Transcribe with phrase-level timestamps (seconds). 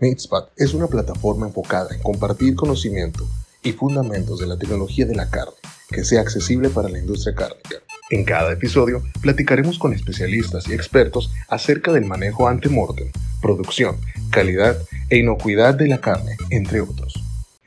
[0.00, 3.26] MateSpot es una plataforma enfocada en compartir conocimiento
[3.64, 5.54] y fundamentos de la tecnología de la carne
[5.90, 7.76] que sea accesible para la industria cárnica.
[8.10, 13.10] En cada episodio platicaremos con especialistas y expertos acerca del manejo ante-mortem,
[13.42, 13.96] producción,
[14.30, 14.78] calidad
[15.10, 17.07] e inocuidad de la carne, entre otros.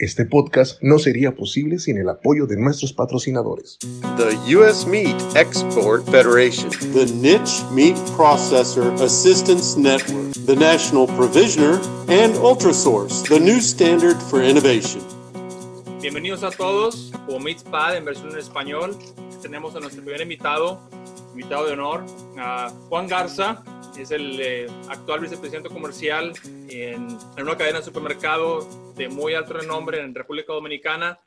[0.02, 3.78] Este podcast no sería posible sin el apoyo de nuestros patrocinadores.
[4.18, 4.90] The U.S.
[4.90, 11.80] Meat Export Federation, the Niche Meat Processor Assistance Network, the National Provisioner,
[12.10, 15.04] and Ultrasource, the new standard for innovation.
[16.02, 18.98] Bienvenidos a todos, como Meatspad en versión en español.
[19.44, 20.80] Tenemos a nuestro primer invitado,
[21.30, 22.04] invitado de honor,
[22.40, 23.64] a Juan Garza,
[24.02, 26.34] es el eh, actual vicepresidente comercial
[26.70, 31.20] en, una cadena de supermercado de muy alto renombre en República Dominicana.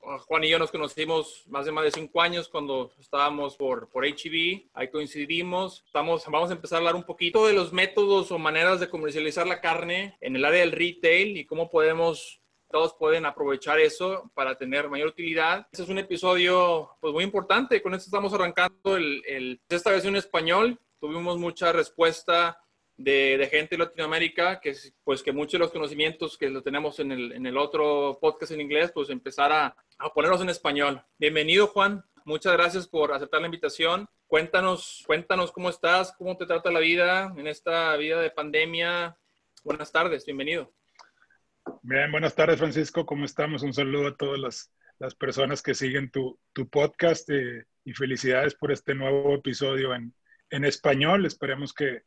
[0.00, 4.04] Juan y yo nos conocimos más de más de cinco años cuando estábamos por, por
[4.04, 5.82] HEB, ahí coincidimos.
[5.86, 9.46] Estamos, vamos a empezar a hablar un poquito de los métodos o maneras de comercializar
[9.46, 12.42] la carne en el área del retail y cómo podemos
[12.74, 15.68] todos pueden aprovechar eso para tener mayor utilidad.
[15.70, 17.80] Este es un episodio pues, muy importante.
[17.80, 20.80] Con esto estamos arrancando el, esta versión en español.
[21.04, 22.58] Tuvimos mucha respuesta
[22.96, 24.74] de, de, gente de Latinoamérica, que
[25.04, 28.52] pues que muchos de los conocimientos que lo tenemos en el, en el otro podcast
[28.52, 31.04] en inglés, pues empezar a, a ponerlos en español.
[31.18, 32.02] Bienvenido, Juan.
[32.24, 34.08] Muchas gracias por aceptar la invitación.
[34.26, 39.14] Cuéntanos, cuéntanos cómo estás, cómo te trata la vida en esta vida de pandemia.
[39.62, 40.72] Buenas tardes, bienvenido.
[41.82, 43.04] Bien, buenas tardes, Francisco.
[43.04, 43.62] ¿Cómo estamos?
[43.62, 48.54] Un saludo a todas las, las personas que siguen tu, tu podcast eh, y felicidades
[48.54, 50.14] por este nuevo episodio en,
[50.54, 51.26] en español.
[51.26, 52.02] Esperemos que,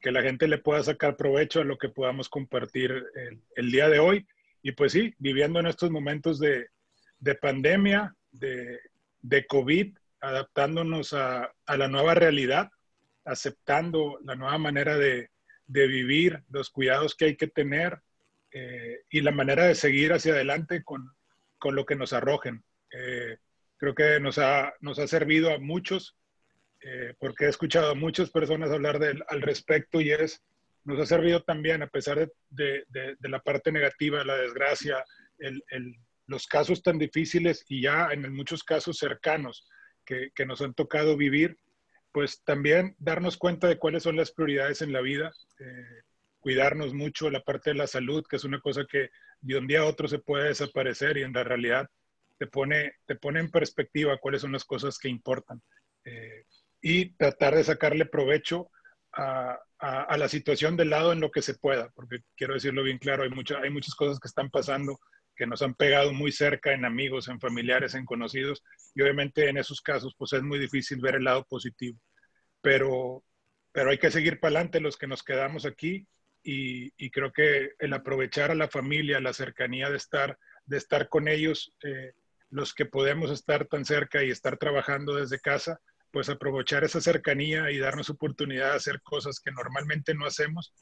[0.00, 3.88] que la gente le pueda sacar provecho a lo que podamos compartir el, el día
[3.88, 4.26] de hoy.
[4.62, 6.68] Y pues sí, viviendo en estos momentos de,
[7.18, 8.80] de pandemia, de,
[9.20, 12.70] de, COVID, adaptándonos a, a, la nueva realidad,
[13.24, 15.30] aceptando la nueva manera de,
[15.66, 18.00] de vivir, los cuidados que hay que tener
[18.52, 21.12] eh, y la manera de seguir hacia adelante con,
[21.58, 22.64] con lo que nos arrojen.
[22.92, 23.38] Eh,
[23.76, 26.16] creo que nos ha, nos ha servido a muchos
[26.82, 30.42] eh, porque he escuchado a muchas personas hablar al respecto y es,
[30.84, 35.04] nos ha servido también, a pesar de, de, de, de la parte negativa, la desgracia,
[35.38, 35.96] el, el,
[36.26, 39.66] los casos tan difíciles y ya en muchos casos cercanos
[40.04, 41.58] que, que, nos han tocado vivir,
[42.12, 46.02] pues también darnos cuenta de cuáles son las prioridades en la vida, eh,
[46.38, 49.80] cuidarnos mucho, la parte de la salud, que es una cosa que de un día
[49.80, 51.88] a otro se puede desaparecer y en la realidad
[52.38, 55.60] te pone, te pone en perspectiva cuáles son las cosas que importan.
[56.04, 56.44] Eh,
[56.80, 58.70] y tratar de sacarle provecho
[59.12, 62.98] a, a, la situación del lado en lo que se pueda, porque quiero decirlo bien
[62.98, 64.98] claro, hay, mucha, hay muchas cosas que están pasando
[65.34, 68.62] que nos han pegado muy cerca en amigos, en familiares, en conocidos,
[68.94, 71.98] y obviamente en esos casos pues es muy difícil ver el lado positivo,
[72.60, 73.24] pero,
[73.72, 76.06] pero hay que seguir para adelante los que nos quedamos aquí
[76.42, 81.08] y, y, creo que el aprovechar a la familia, la cercanía de estar, de estar
[81.08, 82.12] con ellos, eh,
[82.50, 85.80] los que podemos estar tan cerca y estar trabajando desde casa,
[86.10, 90.72] pues aprovechar esa cercanía y darnos oportunidad de hacer cosas que normalmente no hacemos,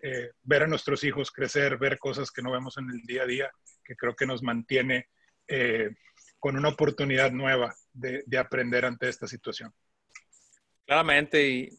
[0.00, 3.26] eh, ver a nuestros hijos crecer, ver cosas que no vemos en el día a
[3.26, 3.50] día,
[3.84, 5.08] que creo que nos mantiene
[5.48, 5.90] eh,
[6.38, 9.74] con una oportunidad nueva de, de, aprender ante esta situación.
[10.86, 11.78] Claramente, y,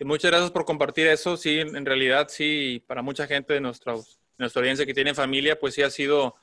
[0.00, 1.36] muchas gracias por compartir eso.
[1.36, 5.58] Sí, en realidad, sí, para mucha gente de, nuestros, de nuestra audiencia que tiene familia,
[5.58, 6.36] pues sí ha sido,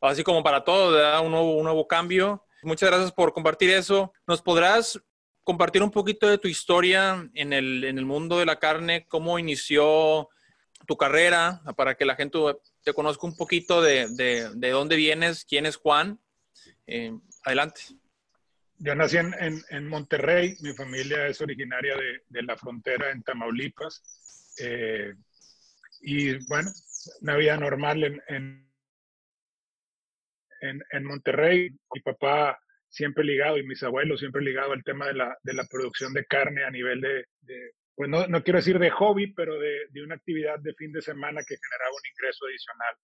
[0.00, 0.92] así como para todos,
[1.24, 2.44] un nuevo, un nuevo cambio.
[2.62, 4.12] Muchas gracias por compartir eso.
[4.26, 5.00] ¿Nos podrás
[5.46, 9.38] compartir un poquito de tu historia en el, en el mundo de la carne, cómo
[9.38, 10.28] inició
[10.88, 12.36] tu carrera, para que la gente
[12.82, 16.18] te conozca un poquito de, de, de dónde vienes, quién es Juan.
[16.88, 17.12] Eh,
[17.44, 17.82] adelante.
[18.78, 19.32] Yo nací en,
[19.70, 24.02] en, Monterrey, mi familia es originaria de, de la frontera en Tamaulipas.
[24.58, 25.14] Eh,
[26.00, 26.72] y bueno,
[27.20, 28.20] una vida normal en,
[30.60, 31.70] en, en Monterrey.
[31.94, 32.58] Mi papá
[32.96, 36.24] siempre ligado, y mis abuelos siempre ligado al tema de la, de la producción de
[36.24, 40.02] carne a nivel de, de pues no, no, quiero decir de hobby, pero de, de,
[40.02, 42.94] una actividad de fin de semana que generaba un ingreso adicional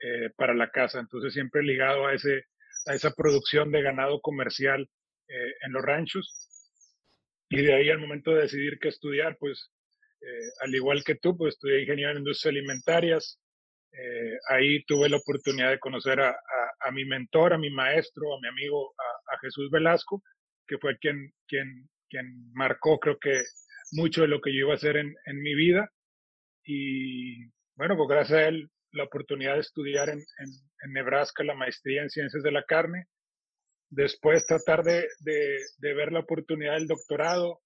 [0.00, 0.98] eh, para la casa.
[0.98, 2.44] Entonces siempre ligado a, ese,
[2.86, 4.88] a esa producción de ganado comercial
[5.28, 6.48] eh, en los ranchos.
[7.48, 9.70] Y de ahí al momento de decidir qué estudiar, pues
[10.20, 13.40] eh, al igual que tú, pues estudié ingeniería en industrias alimentarias,
[13.92, 18.34] eh, ahí tuve la oportunidad de conocer a, a, a, mi mentor, a mi maestro,
[18.34, 18.94] a mi amigo,
[19.32, 20.22] a, Jesús Velasco,
[20.66, 23.42] que fue quien, quien, quien marcó, creo que,
[23.92, 25.90] mucho de lo que yo iba a hacer en, en mi vida.
[26.64, 27.46] Y
[27.76, 30.48] bueno, pues gracias a él, la oportunidad de estudiar en, en,
[30.82, 33.06] en Nebraska la maestría en ciencias de la carne.
[33.88, 37.60] Después tratar de, de, de ver la oportunidad del doctorado,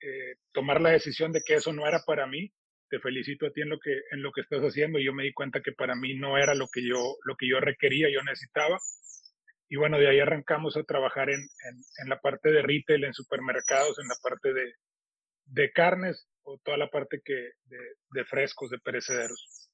[0.00, 2.50] eh, tomar la decisión de que eso no era para mí,
[2.88, 4.98] te felicito a ti en lo que, en lo que estás haciendo.
[4.98, 7.60] Yo me di cuenta que para mí no era lo que yo, lo que yo
[7.60, 8.78] requería, yo necesitaba.
[9.72, 13.96] Y bueno, de ahí arrancamos a trabajar en, en, la parte de retail, en supermercados,
[14.00, 14.74] en la parte de,
[15.44, 19.70] de carnes o toda la parte que, de, frescos, de perecederos.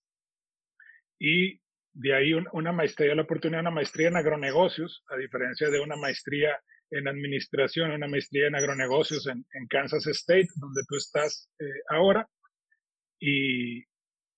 [1.19, 1.61] Y
[1.95, 5.97] de ahí una maestría, la oportunidad de una maestría en agronegocios, a diferencia de una
[5.97, 6.61] maestría
[6.91, 12.29] en administración, una maestría en agronegocios en, Kansas State, donde tú estás eh, ahora.
[13.19, 13.85] Y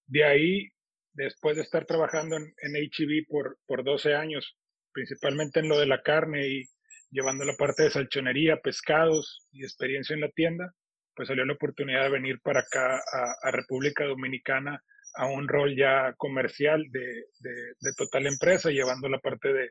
[0.07, 0.69] de ahí,
[1.13, 4.57] después de estar trabajando en, en HEB por, por 12 años,
[4.93, 6.69] principalmente en lo de la carne y
[7.11, 10.75] llevando la parte de salchonería, pescados y experiencia en la tienda,
[11.14, 13.00] pues salió la oportunidad de venir para acá
[13.43, 14.82] a, República Dominicana
[15.14, 19.70] a un rol ya comercial de, de, total empresa, llevando la parte de,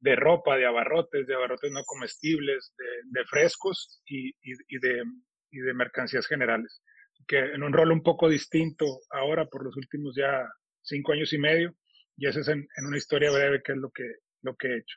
[0.00, 5.04] de, ropa, de abarrotes, de abarrotes no comestibles, de, frescos y, y, de,
[5.50, 6.82] y de mercancías generales.
[7.28, 10.48] Que en un rol un poco distinto ahora por los últimos ya
[10.82, 11.74] cinco años y medio,
[12.16, 14.04] y eso es en, una historia breve que es lo que,
[14.42, 14.96] lo que he hecho.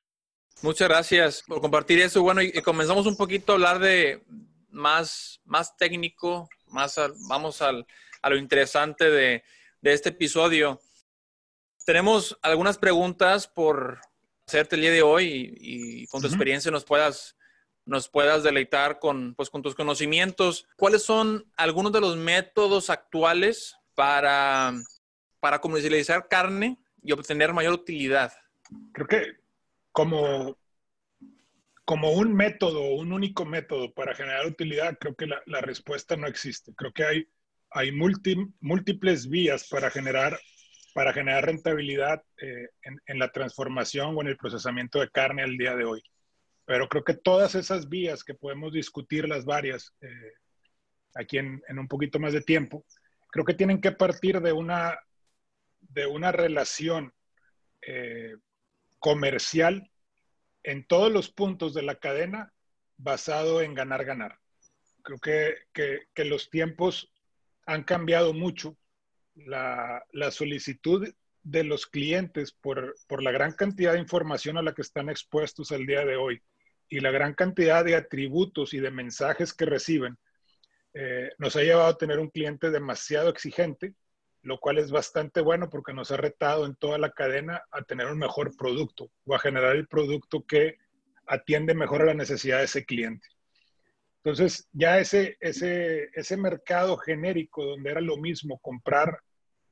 [0.62, 2.21] Muchas gracias por compartir eso.
[2.21, 4.24] Bueno, y, comenzamos un poquito a hablar de
[4.69, 7.86] más, más técnico, más vamos al,
[8.21, 9.44] a lo interesante de,
[9.81, 10.81] este episodio.
[11.86, 14.00] Tenemos algunas preguntas por
[14.45, 17.38] hacerte el día de hoy y, con tu experiencia nos puedas,
[17.86, 20.68] nos puedas deleitar con, pues, con tus conocimientos.
[20.75, 24.74] ¿Cuáles son algunos de los métodos actuales para,
[25.39, 28.31] para comercializar carne y obtener mayor utilidad?
[28.94, 29.24] Creo que
[29.92, 30.57] como,
[31.86, 36.74] como un método, un único método para generar utilidad, creo que la, respuesta no existe.
[36.75, 37.28] Creo que hay
[37.72, 40.40] hay múltiples vías para generar,
[40.94, 42.69] para generar rentabilidad eh,
[43.06, 46.02] en, la transformación o en el procesamiento de carne al día de hoy.
[46.66, 50.34] Pero creo que todas esas vías que podemos discutir las varias eh,
[51.16, 52.86] aquí en, un poquito más de tiempo,
[53.31, 54.98] creo que tienen que partir de una,
[55.89, 57.13] de una relación
[57.81, 58.36] eh,
[59.00, 59.91] comercial
[60.63, 62.53] en todos los puntos de la cadena
[62.97, 64.39] basado en ganar-ganar.
[65.01, 67.12] Creo que, que, los tiempos
[67.65, 68.77] han cambiado mucho.
[69.36, 71.07] La, solicitud
[71.44, 75.85] de los clientes por, la gran cantidad de información a la que están expuestos el
[75.88, 76.42] día de hoy
[76.89, 80.18] y la gran cantidad de atributos y de mensajes que reciben,
[80.94, 83.94] eh, nos ha llevado a tener un cliente demasiado exigente,
[84.41, 88.07] lo cual es bastante bueno porque nos ha retado en toda la cadena a tener
[88.07, 90.77] un mejor producto o a generar el producto que
[91.25, 93.27] atiende mejor a la necesidad de ese cliente.
[94.24, 99.19] Entonces, ya ese, ese, ese mercado genérico donde era lo mismo comprar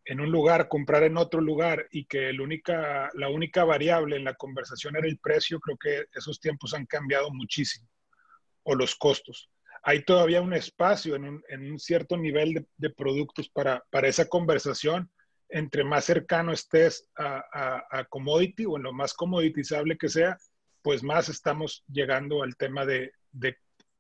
[0.05, 4.23] en un lugar, comprar en otro lugar y que el única, la única variable en
[4.23, 7.89] la conversación era el precio, creo que esos tiempos han cambiado muchísimo,
[8.63, 9.49] o los costos.
[9.87, 14.27] Hay todavía un espacio en en un cierto nivel de, de productos para, para, esa
[14.27, 15.09] conversación.
[15.47, 20.37] Entre más cercano estés a, a, a commodity o en lo más commoditizable que sea,
[20.81, 23.55] pues más estamos llegando al tema de, de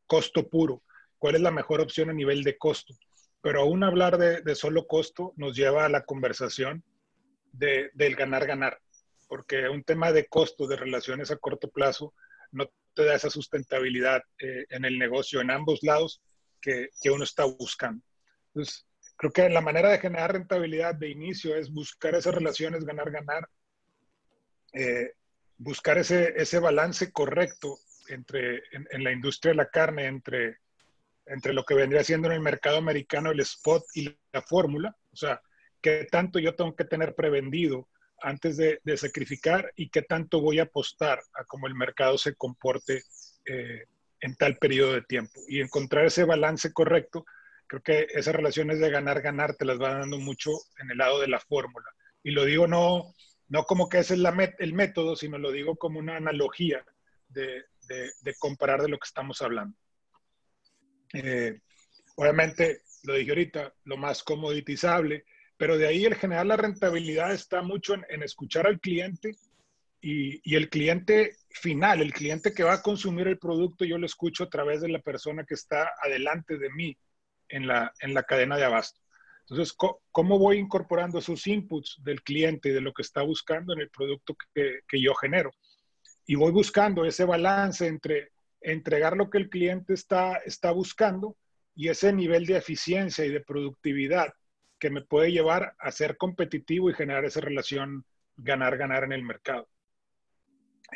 [0.07, 0.83] costo puro,
[1.17, 2.93] cuál es la mejor opción a nivel de costo.
[3.39, 6.83] Pero aún hablar de, solo costo nos lleva a la conversación
[7.53, 8.81] de, del ganar-ganar,
[9.29, 12.13] porque un tema de costo, de relaciones a corto plazo,
[12.51, 16.19] no te da esa sustentabilidad eh, en el negocio en ambos lados
[16.59, 18.03] que, que, uno está buscando.
[18.47, 23.47] Entonces, creo que la manera de generar rentabilidad de inicio es buscar esas relaciones ganar-ganar,
[24.73, 25.11] eh,
[25.57, 27.77] buscar ese, ese balance correcto
[28.09, 30.57] entre, en, la industria de la carne, entre,
[31.27, 34.97] entre lo que vendría siendo en el mercado americano el spot y la fórmula.
[35.11, 35.39] O sea,
[35.81, 37.87] qué tanto yo tengo que tener prevendido
[38.21, 43.03] antes de, sacrificar y qué tanto voy a apostar a cómo el mercado se comporte
[43.45, 43.85] eh,
[44.21, 45.41] en tal periodo de tiempo.
[45.47, 47.25] Y encontrar ese balance correcto,
[47.67, 51.27] creo que esas relaciones de ganar-ganar te las van dando mucho en el lado de
[51.27, 51.87] la fórmula.
[52.23, 53.13] Y lo digo no,
[53.47, 56.83] no como que ese es la el método, sino lo digo como una analogía
[57.29, 59.77] de, de, comparar de lo que estamos hablando.
[61.13, 61.59] Eh,
[62.15, 65.25] obviamente, lo dije ahorita, lo más comoditizable,
[65.57, 69.35] pero de ahí el generar la rentabilidad está mucho en, escuchar al cliente
[70.01, 74.43] y, el cliente final, el cliente que va a consumir el producto, yo lo escucho
[74.43, 76.97] a través de la persona que está adelante de mí
[77.49, 78.99] en la, en la cadena de abasto.
[79.49, 79.75] Entonces,
[80.11, 83.89] ¿cómo voy incorporando esos inputs del cliente y de lo que está buscando en el
[83.89, 85.51] producto que, que yo genero?
[86.27, 91.37] y voy buscando ese balance entre entregar lo que el cliente está, está buscando
[91.73, 94.33] y ese nivel de eficiencia y de productividad
[94.79, 98.05] que me puede llevar a ser competitivo y generar esa relación
[98.35, 99.67] ganar-ganar en el mercado.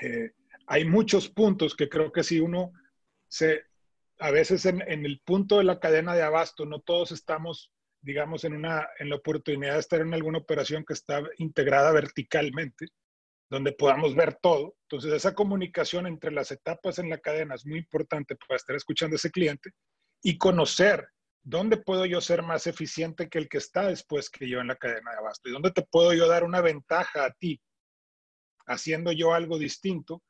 [0.01, 0.31] Eh,
[0.67, 2.71] hay muchos puntos que creo que si uno
[3.27, 3.63] se,
[4.19, 7.71] a veces en, el punto de la cadena de abasto, no todos estamos
[8.01, 12.87] digamos, en, una, en la oportunidad de estar en alguna operación que está integrada verticalmente,
[13.49, 14.75] donde podamos ver todo.
[14.83, 19.15] Entonces, esa comunicación entre las etapas en la cadena es muy importante para estar escuchando
[19.15, 19.71] a ese cliente
[20.23, 21.07] y conocer
[21.43, 24.75] dónde puedo yo ser más eficiente que el que está después que yo en la
[24.75, 27.59] cadena de abasto y dónde te puedo yo dar una ventaja a ti
[28.67, 30.23] haciendo yo algo distinto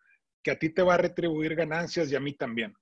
[0.43, 2.73] que a ti te va a retribuir ganancias y a mí también.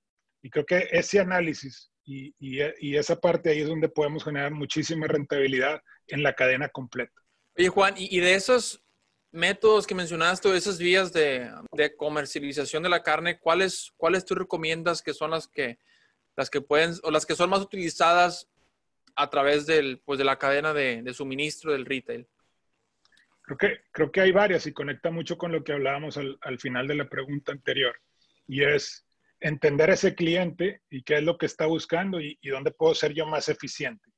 [0.42, 5.06] Y creo que ese análisis y, y, esa parte ahí es donde podemos generar muchísima
[5.06, 7.12] rentabilidad en la cadena completa.
[7.56, 8.82] Oye, Juan, y, de esos
[9.30, 15.02] métodos que mencionaste, esas vías de, de, comercialización de la carne, ¿cuáles, ¿cuáles tú recomiendas
[15.02, 15.78] que son las que,
[16.36, 18.48] las que pueden, o las que son más utilizadas
[19.16, 22.26] a través del, pues, de la cadena de, de suministro del retail?
[23.42, 26.58] Creo que, creo que hay varias y conecta mucho con lo que hablábamos al, al
[26.58, 27.96] final de la pregunta anterior.
[28.46, 29.04] Y es,
[29.40, 33.26] entender ese cliente y qué es lo que está buscando y, dónde puedo ser yo
[33.26, 34.08] más eficiente.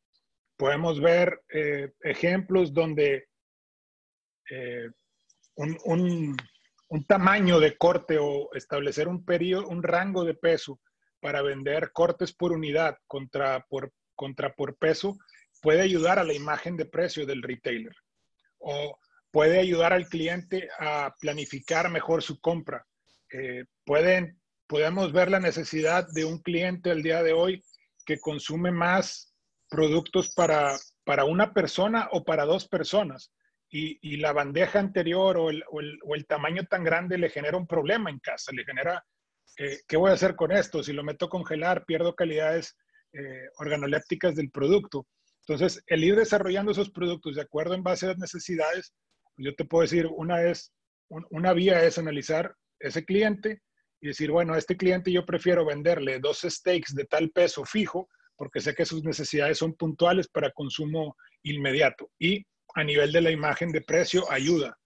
[0.56, 3.28] Podemos ver eh, ejemplos donde
[4.50, 4.90] eh,
[5.54, 6.36] un,
[7.06, 10.78] tamaño de corte o establecer un periodo, un rango de peso
[11.22, 15.16] para vender cortes por unidad contra por, contra por peso
[15.62, 17.96] puede ayudar a la imagen de precio del retailer
[18.58, 18.98] o
[19.30, 22.84] puede ayudar al cliente a planificar mejor su compra.
[23.32, 27.62] Eh, pueden podemos ver la necesidad de un cliente el día de hoy
[28.06, 29.34] que consume más
[29.68, 33.32] productos para, para una persona o para dos personas.
[33.74, 38.10] Y, la bandeja anterior o el, o, el, tamaño tan grande le genera un problema
[38.10, 39.02] en casa, le genera,
[39.58, 40.82] eh, ¿qué voy a hacer con esto?
[40.82, 42.76] Si lo meto a congelar, pierdo calidades
[43.12, 45.06] eh, organolépticas del producto.
[45.46, 48.94] Entonces, el ir desarrollando esos productos de acuerdo en base a las necesidades,
[49.36, 50.72] yo te puedo decir, una, es,
[51.08, 53.60] una vía es analizar ese cliente,
[54.02, 58.08] y decir, bueno, a este cliente yo prefiero venderle dos steaks de tal peso fijo
[58.36, 62.10] porque sé que sus necesidades son puntuales para consumo inmediato.
[62.18, 62.44] Y
[62.74, 64.76] a nivel de la imagen de precio, ayuda.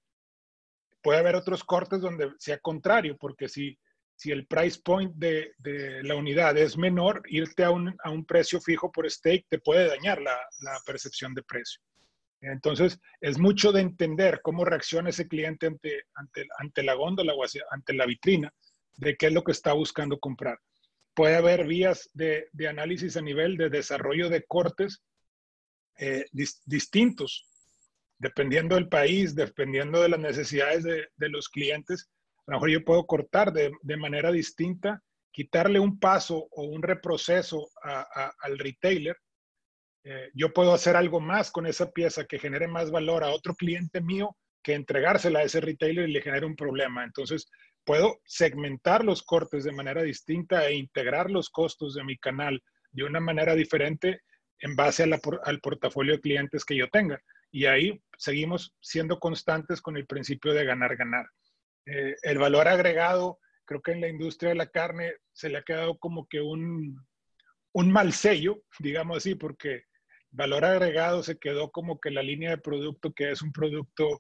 [1.02, 3.78] Puede haber otros cortes donde sea contrario, porque si,
[4.16, 8.25] si el price point de, de la unidad es menor, irte a un, a un,
[8.25, 11.80] precio fijo por steak te puede dañar la, la percepción de precio.
[12.40, 17.44] Entonces, es mucho de entender cómo reacciona ese cliente ante, ante, ante la góndola o
[17.70, 18.52] ante la vitrina
[18.96, 20.58] de qué es lo que está buscando comprar.
[21.14, 25.02] Puede haber vías de, análisis a nivel de desarrollo de cortes
[25.99, 26.26] eh,
[26.64, 27.49] distintos,
[28.18, 32.11] dependiendo del país, dependiendo de las necesidades de, los clientes.
[32.47, 37.69] A lo mejor yo puedo cortar de, manera distinta, quitarle un paso o un reproceso
[37.83, 39.17] al retailer.
[40.05, 43.55] Eh, yo puedo hacer algo más con esa pieza que genere más valor a otro
[43.57, 47.05] cliente mío que entregársela a ese retailer y le genere un problema.
[47.05, 47.50] Entonces,
[47.85, 52.62] puedo segmentar los cortes de manera distinta e integrar los costos de mi canal
[52.93, 54.21] de una manera diferente
[54.61, 57.21] en base al portafolio de clientes que yo tenga.
[57.50, 61.26] Y ahí seguimos siendo constantes con el principio de ganar-ganar.
[61.87, 65.62] Eh, el valor agregado, creo que en la industria de la carne se le ha
[65.62, 66.97] quedado como que un,
[67.73, 69.85] un mal sello, digamos así, porque
[70.31, 74.19] valor agregado se quedó como que la línea de producto que es un producto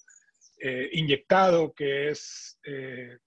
[0.58, 3.18] eh, inyectado, que es eh,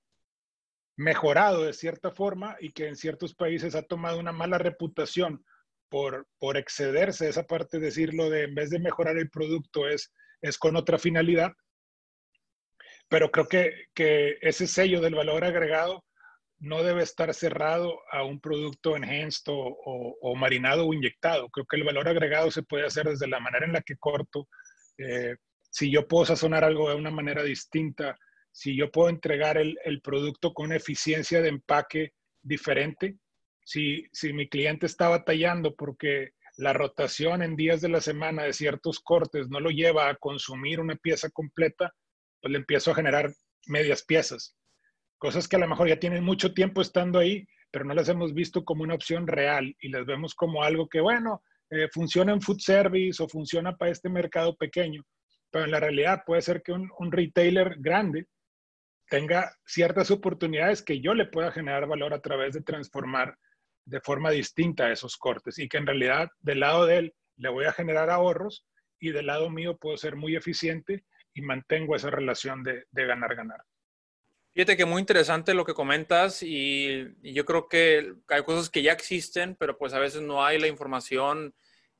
[0.95, 5.45] mejorado de cierta forma y que en ciertos países ha tomado una mala reputación
[5.89, 10.57] por, por excederse esa parte, decirlo de en vez de mejorar el producto es, es
[10.57, 11.53] con otra finalidad.
[13.09, 16.05] Pero creo que, ese sello del valor agregado
[16.59, 21.49] no debe estar cerrado a un producto enhanced o, marinado o inyectado.
[21.49, 24.47] Creo que el valor agregado se puede hacer desde la manera en la que corto.
[24.97, 25.35] Eh,
[25.69, 28.17] si yo puedo sazonar algo de una manera distinta,
[28.51, 33.17] si yo puedo entregar el, producto con eficiencia de empaque diferente,
[33.63, 38.53] si, si mi cliente está batallando porque la rotación en días de la semana de
[38.53, 41.93] ciertos cortes no lo lleva a consumir una pieza completa,
[42.41, 43.31] pues le empiezo a generar
[43.67, 44.55] medias piezas.
[45.17, 48.33] Cosas que a lo mejor ya tienen mucho tiempo estando ahí, pero no las hemos
[48.33, 52.41] visto como una opción real y las vemos como algo que, bueno, eh, funciona en
[52.41, 55.03] food service o funciona para este mercado pequeño,
[55.51, 58.27] pero en la realidad puede ser que un, un retailer grande
[59.09, 63.35] tenga ciertas oportunidades que yo le pueda generar valor a través de transformar
[63.85, 67.65] de forma distinta esos cortes y que en realidad del lado de él le voy
[67.65, 68.65] a generar ahorros
[68.99, 71.03] y del lado mío puedo ser muy eficiente
[71.39, 73.63] y mantengo esa relación de ganar-ganar.
[74.59, 78.91] Fíjate que muy interesante lo que comentas y, yo creo que hay cosas que ya
[78.93, 81.53] existen, pero pues a veces no hay la información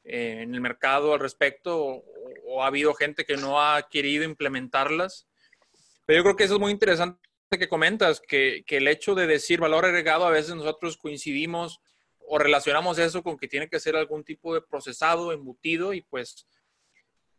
[0.04, 2.04] eh, en el mercado al respecto o,
[2.46, 5.28] o, ha habido gente que no ha querido implementarlas.
[6.06, 7.20] Pero yo creo que eso es muy interesante
[7.52, 11.80] que comentas, que, que, el hecho de decir valor agregado, a veces nosotros coincidimos
[12.18, 16.48] o relacionamos eso con que tiene que ser algún tipo de procesado, embutido y pues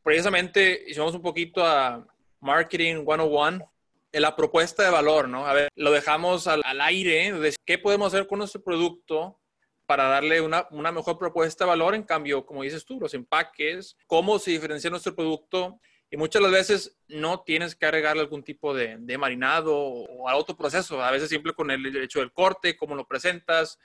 [0.03, 2.07] precisamente hicimos un poquito a
[2.41, 3.71] Marketing 101
[4.13, 5.47] en la propuesta de valor, ¿no?
[5.47, 9.39] A ver, lo dejamos al, aire, de qué podemos hacer con nuestro producto
[9.87, 11.95] para darle una, una, mejor propuesta de valor.
[11.95, 15.81] En cambio, como dices tú, los empaques, cómo se diferencia nuestro producto.
[16.13, 20.35] Y muchas las veces no tienes que agregarle algún tipo de, de marinado o a
[20.35, 21.01] otro proceso.
[21.03, 23.79] A veces simple con el hecho del corte, cómo lo presentas.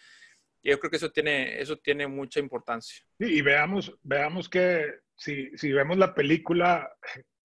[0.63, 3.05] Yo creo que eso tiene, eso tiene mucha importancia.
[3.19, 6.89] y veamos, veamos que si, si vemos la película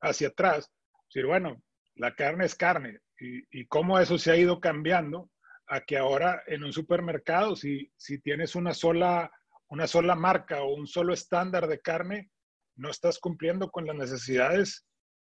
[0.00, 0.70] hacia atrás,
[1.08, 1.62] decir, bueno,
[1.96, 5.30] la carne es carne y, cómo eso se ha ido cambiando
[5.66, 9.30] a que ahora en un supermercado, si, si tienes una sola,
[9.68, 12.30] una sola marca o un solo estándar de carne,
[12.76, 14.86] no estás cumpliendo con las necesidades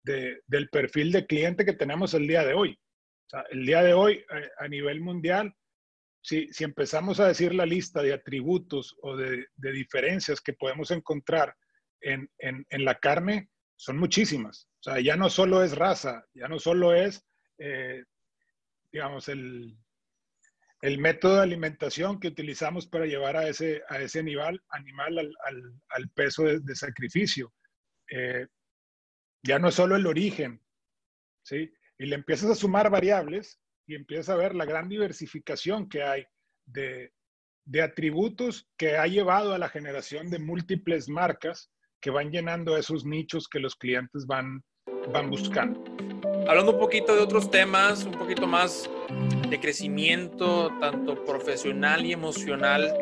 [0.03, 2.79] del perfil de cliente que tenemos el día de hoy.
[3.50, 4.24] El día de hoy,
[4.60, 5.53] a, nivel mundial,
[6.22, 10.91] si, si, empezamos a decir la lista de atributos o de, de diferencias que podemos
[10.91, 11.56] encontrar
[12.01, 14.68] en, en, en, la carne, son muchísimas.
[14.80, 17.25] O sea, ya no solo es raza, ya no solo es,
[17.58, 18.04] eh,
[18.92, 19.77] digamos, el,
[20.82, 25.36] el, método de alimentación que utilizamos para llevar a ese, a ese animal, animal al,
[25.46, 27.54] al, al peso de, sacrificio.
[28.10, 28.48] Eh,
[29.44, 30.62] ya no es solo el origen,
[31.44, 31.72] ¿sí?
[31.98, 36.25] Y le empiezas a sumar variables y empiezas a ver la gran diversificación que hay
[36.66, 37.13] de,
[37.68, 41.70] de atributos que ha llevado a la generación de múltiples marcas
[42.01, 44.63] que van llenando esos nichos que los clientes van,
[45.12, 45.84] van buscando.
[46.48, 48.89] Hablando un poquito de otros temas, un poquito más
[49.50, 52.94] de crecimiento, tanto profesional y emocional,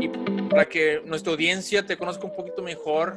[0.00, 0.08] y
[0.48, 3.16] para que nuestra audiencia te conozca un poquito mejor,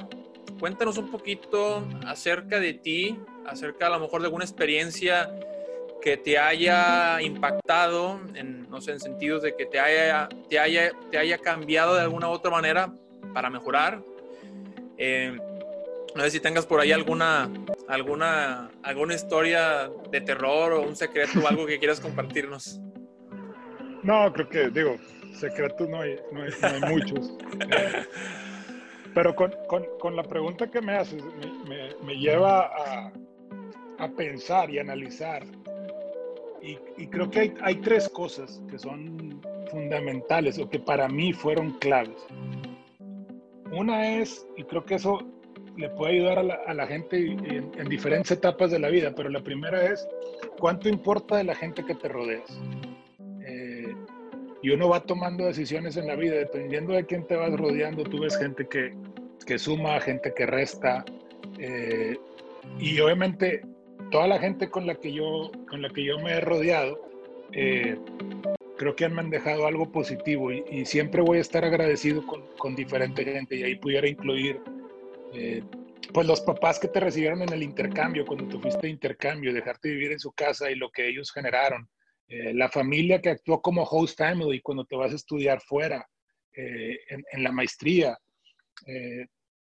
[0.59, 5.33] cuéntanos un poquito acerca de ti, acerca a lo mejor de alguna experiencia
[6.01, 10.91] que te haya impactado, en, no sé, en sentidos de que te haya, te haya,
[11.11, 12.93] te haya cambiado de alguna u otra manera
[13.33, 14.03] para mejorar
[15.03, 15.35] eh,
[16.15, 17.49] no sé si tengas por ahí alguna,
[17.87, 22.79] alguna, alguna historia de terror o un secreto o algo que quieras compartirnos.
[24.03, 24.97] No, creo que, digo,
[25.33, 27.35] secretos no hay, no hay, muchos.
[29.15, 31.23] pero con, con, con, la pregunta que me haces,
[31.67, 33.11] me, me, lleva a,
[33.97, 35.43] a, pensar y analizar.
[36.61, 41.33] Y, y creo que hay, hay tres cosas que son fundamentales o que para mí
[41.33, 42.21] fueron claves.
[43.71, 45.19] Una es, y creo que eso
[45.77, 49.85] le puede ayudar a la, gente en, diferentes etapas de la vida, pero la primera
[49.85, 50.07] es,
[50.59, 52.59] ¿cuánto importa de la gente que te rodeas?
[53.45, 53.95] Eh,
[54.61, 58.19] y uno va tomando decisiones en la vida, dependiendo de quién te vas rodeando, tú
[58.19, 58.93] ves gente que,
[59.45, 61.05] que suma, gente que resta,
[61.57, 62.17] eh,
[62.79, 63.61] y obviamente
[64.11, 66.99] toda la gente con la que yo, con la que yo me he rodeado,
[67.53, 67.97] eh,
[68.81, 73.23] creo que han dejado algo positivo y, siempre voy a estar agradecido con, con, diferente
[73.23, 74.59] gente y ahí pudiera incluir
[75.35, 75.61] eh,
[76.11, 79.89] pues los papás que te recibieron en el intercambio, cuando tú fuiste de intercambio, dejarte
[79.89, 81.87] vivir en su casa y lo que ellos generaron,
[82.27, 86.03] eh, la familia que actuó como host family cuando te vas a estudiar fuera,
[86.53, 88.17] eh, en, en, la maestría,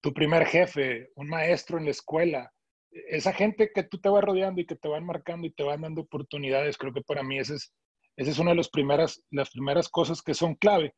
[0.01, 2.51] tu primer jefe, un maestro en la escuela,
[2.91, 5.83] esa gente que tú te vas rodeando y que te van marcando y te van
[5.83, 7.71] dando oportunidades, creo que para mí ese es
[8.21, 10.95] esa es una de las primeras, las primeras cosas que son clave.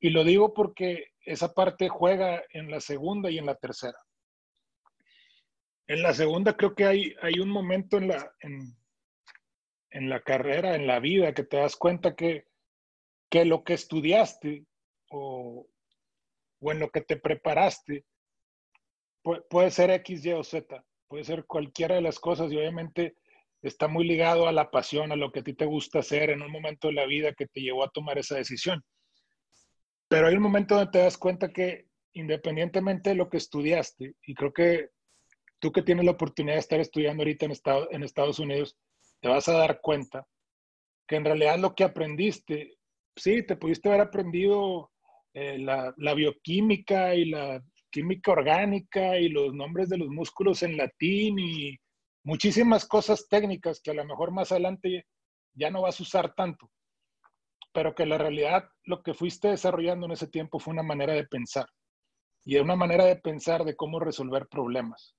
[0.00, 3.98] Y lo digo porque esa parte juega en la segunda y en la tercera.
[5.86, 10.86] En la segunda creo que hay, hay un momento en la, en, la carrera, en
[10.86, 12.46] la vida, que te das cuenta que,
[13.28, 14.64] que lo que estudiaste
[15.10, 15.68] o,
[16.58, 18.06] o en lo que te preparaste
[19.20, 23.14] puede, puede ser X, Y o Z, puede ser cualquiera de las cosas y obviamente
[23.62, 26.42] está muy ligado a la pasión, a lo que a ti te gusta hacer en
[26.42, 28.82] un momento de la vida que te llevó a tomar esa decisión.
[30.08, 34.34] Pero hay un momento donde te das cuenta que independientemente de lo que estudiaste, y
[34.34, 34.90] creo que
[35.58, 38.76] tú que tienes la oportunidad de estar estudiando ahorita en, Estados Unidos,
[39.20, 40.26] te vas a dar cuenta
[41.06, 42.76] que en realidad lo que aprendiste,
[43.16, 44.90] sí, te pudiste haber aprendido
[45.32, 50.76] eh, la, la bioquímica y la química orgánica y los nombres de los músculos en
[50.76, 51.78] latín y
[52.24, 55.06] muchísimas cosas técnicas que a lo mejor más adelante
[55.54, 56.70] ya no vas a usar tanto,
[57.72, 61.26] pero que la realidad lo que fuiste desarrollando en ese tiempo fue una manera de
[61.26, 61.66] pensar
[62.44, 65.16] y una manera de pensar de cómo resolver problemas.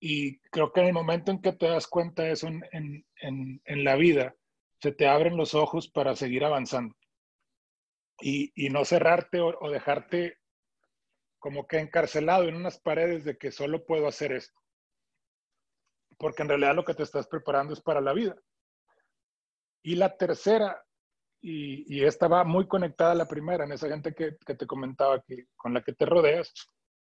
[0.00, 3.96] Y creo que en el momento en que te das cuenta de eso en, la
[3.96, 4.34] vida,
[4.80, 6.96] se te abren los ojos para seguir avanzando
[8.20, 10.38] y, no cerrarte o, o dejarte
[11.38, 14.59] como que encarcelado en unas paredes de que solo puedo hacer esto
[16.20, 18.36] porque en realidad lo que te estás preparando es para la vida.
[19.82, 20.84] Y la tercera,
[21.40, 25.22] y, esta va muy conectada a la primera, en esa gente que, que te comentaba,
[25.22, 26.52] que, con la que te rodeas,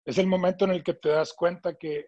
[0.04, 2.08] es el momento en el que te das cuenta que,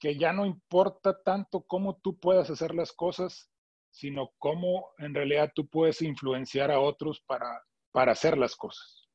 [0.00, 3.50] que ya no importa tanto cómo tú puedas hacer las cosas,
[3.90, 9.10] sino cómo en realidad tú puedes influenciar a otros para, para hacer las cosas.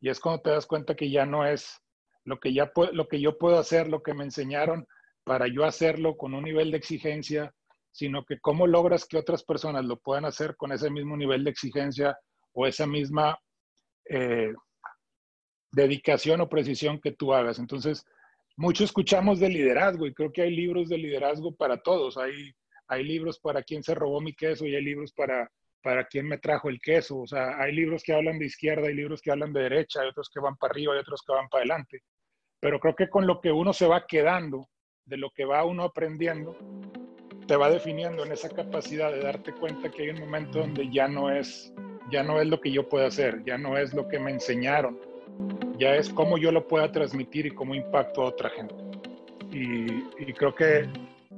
[0.00, 1.80] Y es cuando te das cuenta que ya no es
[2.24, 4.88] lo que, ya lo que yo puedo hacer, lo que me enseñaron
[5.24, 7.52] para yo hacerlo con un nivel de exigencia,
[7.90, 11.50] sino que cómo logras que otras personas lo puedan hacer con ese mismo nivel de
[11.50, 12.18] exigencia
[12.52, 13.38] o esa misma
[14.08, 14.52] eh,
[15.72, 17.58] dedicación o precisión que tú hagas.
[17.58, 18.04] Entonces,
[18.56, 22.16] mucho escuchamos de liderazgo y creo que hay libros de liderazgo para todos.
[22.16, 22.52] Hay,
[22.88, 25.50] hay libros para quien se robó mi queso y hay libros para,
[25.82, 27.18] para quién me trajo el queso.
[27.18, 30.08] O sea, hay libros que hablan de izquierda, hay libros que hablan de derecha, hay
[30.08, 32.02] otros que van para arriba, hay otros que van para adelante.
[32.60, 34.68] Pero creo que con lo que uno se va quedando,
[35.06, 36.56] de lo que va uno aprendiendo,
[37.46, 41.08] te va definiendo en esa capacidad de darte cuenta que hay un momento donde ya
[41.08, 41.72] no es,
[42.10, 44.98] ya no es lo que yo puedo hacer, ya no es lo que me enseñaron,
[45.78, 48.74] ya es cómo yo lo pueda transmitir y cómo impacto a otra gente.
[49.52, 49.84] Y,
[50.18, 50.88] y creo que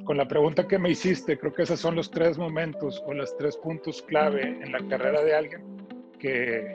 [0.05, 3.37] con la pregunta que me hiciste, creo que esos son los tres momentos o los
[3.37, 5.77] tres puntos clave en la carrera de alguien
[6.19, 6.73] que,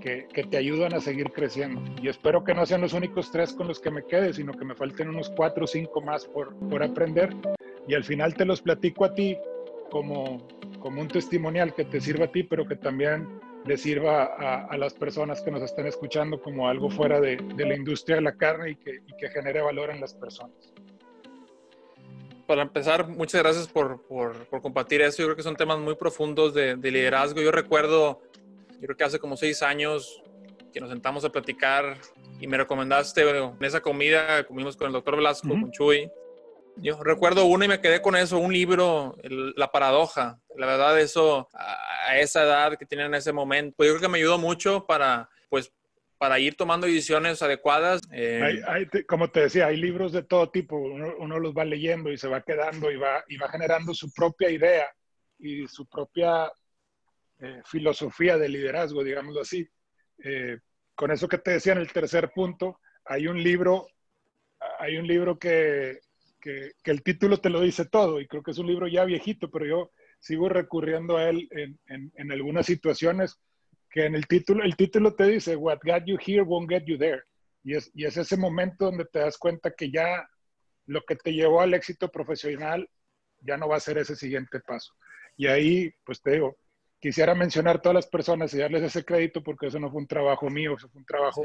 [0.00, 1.80] que, te ayudan a seguir creciendo.
[2.00, 4.64] Y espero que no sean los únicos tres con los que me quede, sino que
[4.64, 7.34] me falten unos cuatro o cinco más por, por aprender.
[7.86, 9.36] Y al final te los platico a ti
[9.90, 10.46] como,
[10.80, 13.28] como un testimonial que te sirva a ti, pero que también
[13.64, 18.16] le sirva a, las personas que nos están escuchando como algo fuera de, la industria
[18.16, 20.72] de la carne y que, que genere valor en las personas
[22.52, 25.22] para empezar, muchas gracias por, por, compartir eso.
[25.22, 27.40] Yo creo que son temas muy profundos de, liderazgo.
[27.40, 28.20] Yo recuerdo,
[28.82, 30.20] yo creo que hace como seis años
[30.72, 31.96] que nos sentamos a platicar
[32.40, 36.10] y me recomendaste en esa comida, comimos con el doctor Velasco, con Chuy.
[36.78, 39.16] Yo recuerdo uno y me quedé con eso, un libro,
[39.54, 40.40] La Paradoja.
[40.56, 44.08] La verdad, eso a, a esa edad que tenía en ese momento, pues yo creo
[44.08, 45.72] que me ayudó mucho para, pues,
[46.18, 48.00] para ir tomando decisiones adecuadas.
[48.10, 52.18] Eh, hay, como te decía, hay libros de todo tipo, uno, los va leyendo y
[52.18, 54.86] se va quedando y va, y va generando su propia idea
[55.38, 56.50] y su propia
[57.42, 59.68] eh, filosofía de liderazgo, digámoslo así.
[60.22, 60.58] Eh,
[60.94, 63.88] con eso que te decía en el tercer punto, hay un libro,
[64.78, 65.98] hay un libro que,
[66.40, 69.50] que, el título te lo dice todo y creo que es un libro ya viejito,
[69.50, 73.40] pero yo sigo recurriendo a él en, en, en algunas situaciones
[73.90, 76.96] que en el título, el título te dice, What got you here won't get you
[76.96, 77.22] there.
[77.64, 80.28] Y es, y es ese momento donde te das cuenta que ya
[80.86, 82.88] lo que te llevó al éxito profesional
[83.40, 84.94] ya no va a ser ese siguiente paso.
[85.36, 86.56] Y ahí, pues te digo,
[87.02, 90.48] quisiera mencionar todas las personas y darles ese crédito porque eso no fue un trabajo
[90.48, 91.42] mío, eso fue un trabajo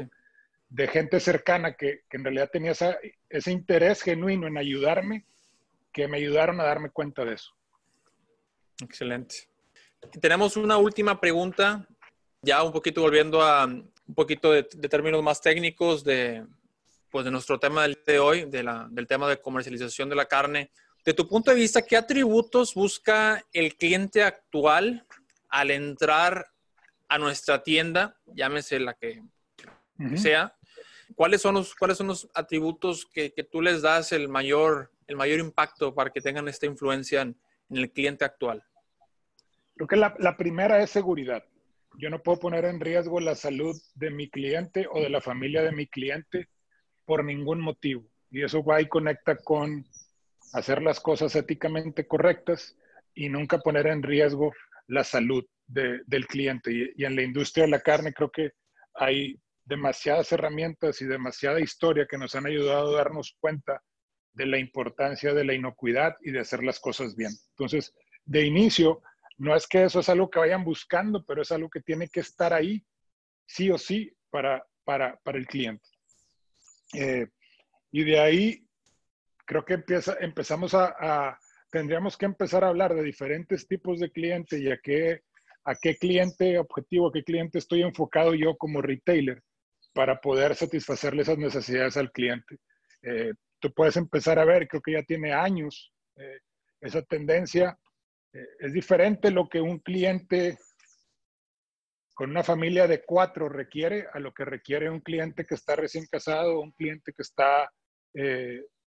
[0.68, 2.72] de gente cercana que, que en realidad tenía
[3.28, 5.26] ese interés genuino en ayudarme,
[5.92, 7.52] que me ayudaron a darme cuenta de eso.
[8.80, 9.48] Excelente.
[10.20, 11.88] tenemos una última pregunta
[12.40, 16.46] ya un poquito volviendo a un poquito de, términos más técnicos de,
[17.10, 20.70] pues de nuestro tema de hoy, de la, del tema de comercialización de la carne.
[21.04, 25.04] De tu punto de vista, ¿qué atributos busca el cliente actual
[25.48, 26.46] al entrar
[27.08, 29.22] a nuestra tienda, llámese la que
[30.16, 30.54] sea?
[31.14, 35.16] ¿Cuáles son los, cuáles son los atributos que, que, tú les das el mayor, el
[35.16, 37.36] mayor impacto para que tengan esta influencia en,
[37.70, 38.62] el cliente actual?
[39.74, 41.44] Creo que la, la primera es seguridad
[41.98, 45.62] yo no puedo poner en riesgo la salud de mi cliente o de la familia
[45.62, 46.48] de mi cliente
[47.04, 48.04] por ningún motivo.
[48.30, 49.84] Y eso va y conecta con
[50.52, 52.76] hacer las cosas éticamente correctas
[53.14, 54.52] y nunca poner en riesgo
[54.88, 56.92] la salud del cliente.
[56.96, 58.52] Y, en la industria de la carne creo que
[58.94, 63.82] hay demasiadas herramientas y demasiada historia que nos han ayudado a darnos cuenta
[64.32, 67.32] de la importancia de la inocuidad y de hacer las cosas bien.
[67.50, 69.02] Entonces, de inicio,
[69.36, 72.20] no es que eso es algo que vayan buscando, pero es algo que tiene que
[72.20, 72.84] estar ahí
[73.46, 75.84] sí o sí para, para, el cliente.
[76.94, 77.26] Eh,
[77.90, 78.66] y de ahí
[79.44, 81.38] creo que empieza, empezamos a,
[81.70, 85.22] tendríamos que empezar a hablar de diferentes tipos de cliente y a qué,
[85.64, 89.42] a qué cliente objetivo, a qué cliente estoy enfocado yo como retailer
[89.92, 92.58] para poder satisfacerle esas necesidades al cliente.
[93.02, 96.40] Eh, tú puedes empezar a ver, creo que ya tiene años eh,
[96.80, 97.78] esa tendencia
[98.32, 100.58] eh, es diferente lo que un cliente
[102.14, 106.06] con una familia de cuatro requiere a lo que requiere un cliente que está recién
[106.06, 107.70] casado o un cliente que está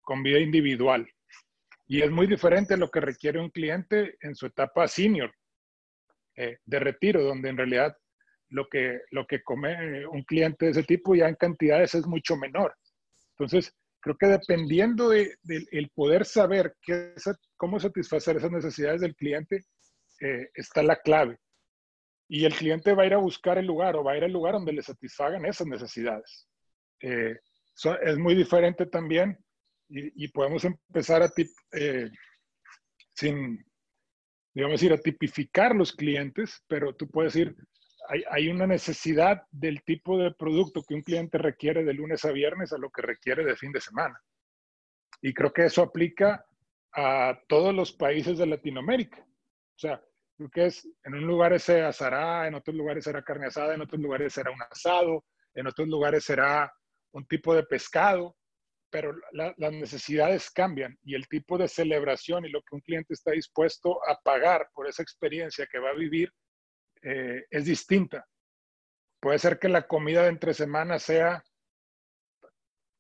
[0.01, 1.07] con vida individual.
[1.91, 5.35] Y es muy diferente lo que requiere un cliente en su etapa senior,
[6.37, 7.97] eh, de retiro, donde en realidad
[8.47, 12.37] lo que, lo que come un cliente de ese tipo ya en cantidades es mucho
[12.37, 12.73] menor.
[13.31, 16.77] Entonces, creo que dependiendo del de, poder saber
[17.57, 19.65] cómo satisfacer esas necesidades del cliente,
[20.21, 21.39] eh, está la clave.
[22.29, 24.31] y el cliente va a ir a buscar el lugar o va a ir al
[24.31, 26.47] lugar donde le satisfagan esas necesidades.
[27.01, 27.35] Eh,
[28.01, 29.37] es muy diferente también
[29.91, 31.31] y, podemos empezar a,
[31.73, 32.09] eh,
[33.13, 33.63] sin,
[34.53, 37.55] digamos, ir a tipificar los clientes, pero tú puedes ir,
[38.07, 42.31] hay, hay, una necesidad del tipo de producto que un cliente requiere de lunes a
[42.31, 44.17] viernes a lo que requiere de fin de semana.
[45.21, 46.45] Y creo que eso aplica
[46.93, 49.19] a todos los países de Latinoamérica.
[49.21, 50.01] O sea,
[50.37, 53.81] creo que es, en un lugar se asará, en otros lugares será carne asada, en
[53.81, 56.71] otros lugares será un asado, en otros lugares será
[57.13, 58.35] un tipo de pescado,
[58.91, 63.31] pero las necesidades cambian y el tipo de celebración y lo que un cliente está
[63.31, 66.31] dispuesto a pagar por esa experiencia que va a vivir
[67.01, 68.27] eh, es distinta.
[69.19, 71.43] Puede ser que la comida de entre semanas sea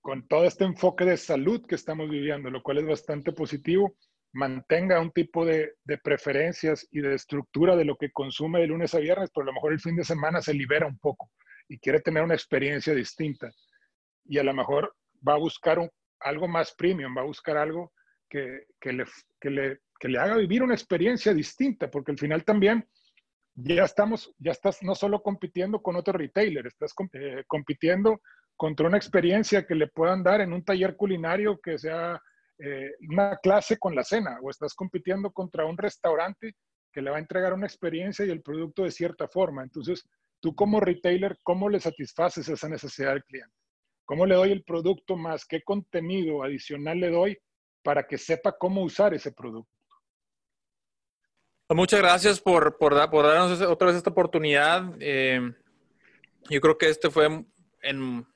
[0.01, 3.95] con todo este enfoque de salud que estamos viviendo, lo cual es bastante positivo,
[4.33, 8.95] mantenga un tipo de, de, preferencias y de estructura de lo que consume de lunes
[8.95, 11.29] a viernes, pero a lo mejor el fin de semana se libera un poco
[11.67, 13.51] y quiere tener una experiencia distinta.
[14.25, 14.95] Y a lo mejor
[15.27, 15.79] va a buscar
[16.19, 17.91] algo más premium, va a buscar algo
[18.29, 19.05] que, que, le,
[19.39, 22.87] que, le, que le haga vivir una experiencia distinta, porque al final también
[23.53, 28.21] ya estamos, ya estás no solo compitiendo con otro retailer, estás eh, compitiendo
[28.55, 32.21] contra una experiencia que le puedan dar en un taller culinario que sea
[32.59, 36.53] eh, una clase con la cena, o estás compitiendo contra un restaurante
[36.93, 39.63] que le va a entregar una experiencia y el producto de cierta forma.
[39.63, 40.07] Entonces,
[40.39, 43.55] tú como retailer, ¿cómo le satisfaces esa necesidad del cliente?
[44.05, 45.45] ¿Cómo le doy el producto más?
[45.45, 47.37] ¿Qué contenido adicional le doy
[47.83, 49.71] para que sepa cómo usar ese producto?
[51.69, 54.93] Muchas gracias por, darnos otra vez esta oportunidad.
[54.99, 55.39] Eh,
[56.49, 57.45] yo creo que este fue
[57.81, 58.27] en,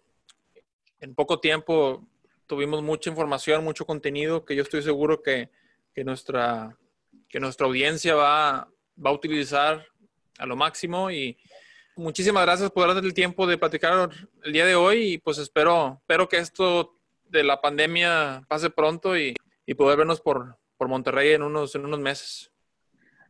[0.99, 2.07] en poco tiempo
[2.47, 5.49] tuvimos mucha información, mucho contenido que yo estoy seguro que,
[5.93, 6.77] que nuestra,
[7.27, 8.69] que nuestra audiencia va,
[9.03, 9.85] va, a utilizar
[10.37, 11.11] a lo máximo.
[11.11, 11.37] Y
[11.95, 14.09] muchísimas gracias por darnos el tiempo de platicar
[14.43, 16.97] el día de hoy y pues espero, espero que esto
[17.29, 21.85] de la pandemia pase pronto y, y poder vernos por, por Monterrey en unos, en
[21.85, 22.51] unos meses.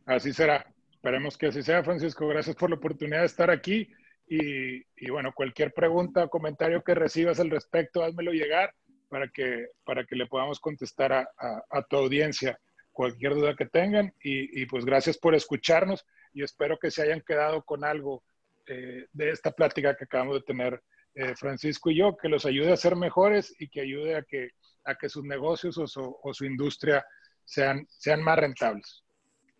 [0.04, 0.66] Así será.
[0.92, 2.26] Esperemos que así sea, Francisco.
[2.28, 3.88] Gracias por la oportunidad de estar aquí.
[4.28, 8.74] Y, bueno, cualquier pregunta o comentario que recibas al respecto, házmelo llegar
[9.08, 11.28] para que, para que le podamos contestar a,
[11.70, 12.58] a, tu audiencia
[12.90, 14.12] cualquier duda que tengan.
[14.22, 18.24] Y, pues gracias por escucharnos y espero que se hayan quedado con algo
[18.66, 20.82] eh, de esta plática que acabamos de tener
[21.14, 24.50] eh, Francisco y yo, que los ayude a ser mejores y que ayude a que,
[24.84, 27.02] a que sus negocios o su, o su industria
[27.44, 29.02] sean, sean más rentables.